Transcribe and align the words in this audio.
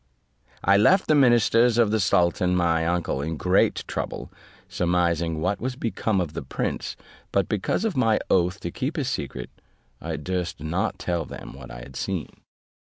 I 0.63 0.77
left 0.77 1.05
the 1.05 1.13
ministers 1.13 1.77
of 1.77 1.91
the 1.91 1.99
sultan 1.99 2.55
my 2.55 2.87
uncle 2.87 3.21
in 3.21 3.37
great 3.37 3.83
trouble, 3.87 4.31
surmising 4.67 5.39
what 5.39 5.61
was 5.61 5.75
become 5.75 6.19
of 6.19 6.33
the 6.33 6.41
prince: 6.41 6.95
but 7.31 7.47
because 7.47 7.85
of 7.85 7.95
my 7.95 8.19
oath 8.27 8.59
to 8.61 8.71
keep 8.71 8.95
his 8.95 9.09
secret, 9.11 9.51
I 10.01 10.15
durst 10.15 10.59
not 10.59 10.97
tell 10.97 11.23
them 11.25 11.53
what 11.53 11.69
I 11.69 11.81
had 11.81 11.95
seen. 11.95 12.29